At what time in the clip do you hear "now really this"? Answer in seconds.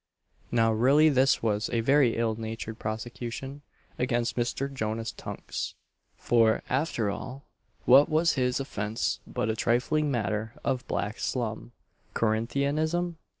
0.51-1.43